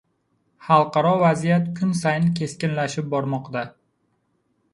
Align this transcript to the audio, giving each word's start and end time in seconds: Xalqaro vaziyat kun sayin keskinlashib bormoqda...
Xalqaro 0.67 1.11
vaziyat 1.23 1.69
kun 1.81 1.93
sayin 2.01 2.27
keskinlashib 2.41 3.13
bormoqda... 3.13 3.65